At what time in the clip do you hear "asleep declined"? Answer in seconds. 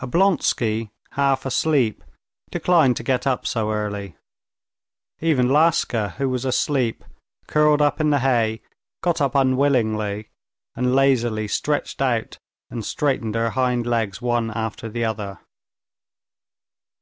1.44-2.96